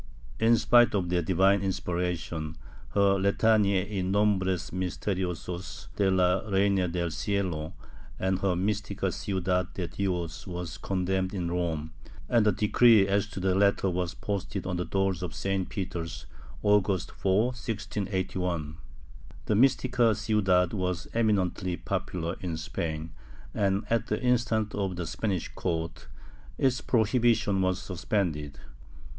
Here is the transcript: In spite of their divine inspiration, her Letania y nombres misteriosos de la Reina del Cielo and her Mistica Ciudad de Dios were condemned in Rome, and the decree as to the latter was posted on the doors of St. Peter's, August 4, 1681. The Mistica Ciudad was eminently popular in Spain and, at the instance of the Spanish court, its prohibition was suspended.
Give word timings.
In 0.39 0.57
spite 0.57 0.95
of 0.95 1.09
their 1.09 1.21
divine 1.21 1.61
inspiration, 1.61 2.57
her 2.95 3.19
Letania 3.19 3.83
y 3.87 4.01
nombres 4.01 4.71
misteriosos 4.71 5.89
de 5.95 6.09
la 6.09 6.39
Reina 6.49 6.87
del 6.87 7.11
Cielo 7.11 7.75
and 8.17 8.39
her 8.39 8.55
Mistica 8.55 9.13
Ciudad 9.13 9.71
de 9.75 9.87
Dios 9.87 10.47
were 10.47 10.65
condemned 10.81 11.35
in 11.35 11.51
Rome, 11.51 11.93
and 12.27 12.47
the 12.47 12.51
decree 12.51 13.07
as 13.07 13.27
to 13.27 13.39
the 13.39 13.53
latter 13.53 13.91
was 13.91 14.15
posted 14.15 14.65
on 14.65 14.77
the 14.77 14.85
doors 14.85 15.21
of 15.21 15.35
St. 15.35 15.69
Peter's, 15.69 16.25
August 16.63 17.11
4, 17.11 17.45
1681. 17.49 18.77
The 19.45 19.53
Mistica 19.53 20.15
Ciudad 20.17 20.73
was 20.73 21.07
eminently 21.13 21.77
popular 21.77 22.37
in 22.41 22.57
Spain 22.57 23.11
and, 23.53 23.83
at 23.91 24.07
the 24.07 24.19
instance 24.19 24.73
of 24.73 24.95
the 24.95 25.05
Spanish 25.05 25.49
court, 25.49 26.07
its 26.57 26.81
prohibition 26.81 27.61
was 27.61 27.79
suspended. 27.79 28.57